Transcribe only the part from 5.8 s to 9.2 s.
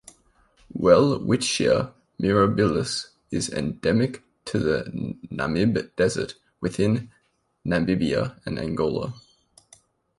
desert within Namibia and Angola.